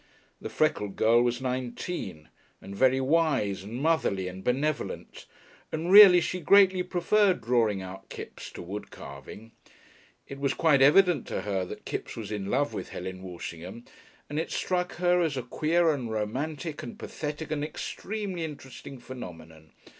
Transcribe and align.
The 0.41 0.49
freckled 0.49 0.95
girl 0.95 1.21
was 1.21 1.43
nineteen, 1.43 2.29
and 2.59 2.75
very 2.75 2.99
wise 2.99 3.61
and 3.63 3.73
motherly 3.79 4.27
and 4.27 4.43
benevolent, 4.43 5.27
and 5.71 5.91
really 5.91 6.19
she 6.21 6.39
greatly 6.39 6.81
preferred 6.81 7.39
drawing 7.41 7.83
out 7.83 8.09
Kipps 8.09 8.51
to 8.53 8.63
wood 8.63 8.89
carving. 8.89 9.51
It 10.27 10.39
was 10.39 10.55
quite 10.55 10.81
evident 10.81 11.27
to 11.27 11.41
her 11.41 11.65
that 11.65 11.85
Kipps 11.85 12.15
was 12.17 12.31
in 12.31 12.49
love 12.49 12.73
with 12.73 12.89
Helen 12.89 13.21
Walshingham, 13.21 13.85
and 14.27 14.39
it 14.39 14.49
struck 14.49 14.95
her 14.95 15.21
as 15.21 15.37
a 15.37 15.43
queer 15.43 15.93
and 15.93 16.09
romantic 16.09 16.81
and 16.81 16.97
pathetic 16.97 17.51
and 17.51 17.63
extremely 17.63 18.43
interesting 18.43 18.97
phenomenon. 18.97 19.69